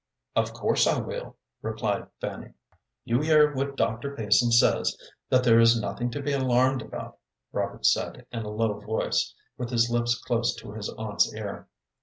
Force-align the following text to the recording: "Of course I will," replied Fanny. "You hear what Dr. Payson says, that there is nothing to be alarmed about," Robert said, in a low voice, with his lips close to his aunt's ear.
"Of 0.35 0.51
course 0.53 0.87
I 0.87 0.99
will," 0.99 1.37
replied 1.61 2.07
Fanny. 2.19 2.53
"You 3.05 3.21
hear 3.21 3.53
what 3.53 3.77
Dr. 3.77 4.15
Payson 4.15 4.51
says, 4.51 4.97
that 5.29 5.43
there 5.43 5.59
is 5.59 5.79
nothing 5.79 6.09
to 6.09 6.23
be 6.23 6.31
alarmed 6.31 6.81
about," 6.81 7.19
Robert 7.51 7.85
said, 7.85 8.25
in 8.31 8.41
a 8.43 8.49
low 8.49 8.79
voice, 8.79 9.35
with 9.59 9.69
his 9.69 9.91
lips 9.91 10.17
close 10.19 10.55
to 10.55 10.71
his 10.71 10.89
aunt's 10.97 11.31
ear. 11.35 11.67